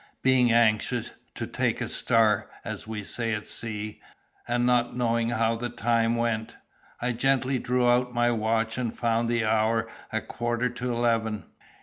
Being 0.23 0.51
anxious, 0.51 1.11
to 1.35 1.45
"take 1.45 1.79
a 1.79 1.87
star," 1.87 2.49
as 2.65 2.87
we 2.87 3.03
say 3.03 3.35
at 3.35 3.45
sea, 3.47 4.01
and 4.47 4.65
not 4.65 4.95
knowing 4.97 5.29
how 5.29 5.55
the 5.55 5.69
time 5.69 6.15
went, 6.15 6.57
I 6.99 7.11
gently 7.11 7.59
drew 7.59 7.87
out 7.87 8.11
my 8.11 8.31
watch 8.31 8.79
and 8.79 8.97
found 8.97 9.29
the 9.29 9.45
hour 9.45 9.87
a 10.11 10.19
quarter 10.19 10.71
to 10.71 10.91
eleven. 10.91 11.43